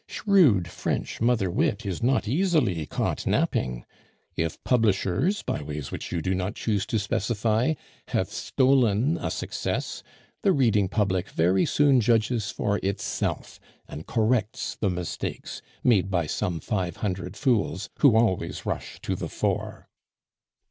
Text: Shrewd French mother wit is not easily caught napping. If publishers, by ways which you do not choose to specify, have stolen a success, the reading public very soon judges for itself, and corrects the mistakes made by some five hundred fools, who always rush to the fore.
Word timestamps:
Shrewd 0.07 0.67
French 0.67 1.21
mother 1.21 1.51
wit 1.51 1.85
is 1.85 2.01
not 2.01 2.27
easily 2.27 2.87
caught 2.87 3.27
napping. 3.27 3.85
If 4.35 4.63
publishers, 4.63 5.43
by 5.43 5.61
ways 5.61 5.91
which 5.91 6.11
you 6.11 6.23
do 6.23 6.33
not 6.33 6.55
choose 6.55 6.87
to 6.87 6.97
specify, 6.97 7.75
have 8.07 8.27
stolen 8.27 9.19
a 9.19 9.29
success, 9.29 10.01
the 10.41 10.53
reading 10.53 10.89
public 10.89 11.29
very 11.29 11.67
soon 11.67 12.01
judges 12.01 12.49
for 12.49 12.79
itself, 12.81 13.59
and 13.87 14.07
corrects 14.07 14.75
the 14.75 14.89
mistakes 14.89 15.61
made 15.83 16.09
by 16.09 16.25
some 16.25 16.59
five 16.59 16.95
hundred 17.05 17.37
fools, 17.37 17.91
who 17.99 18.15
always 18.15 18.65
rush 18.65 18.99
to 19.01 19.15
the 19.15 19.29
fore. 19.29 19.87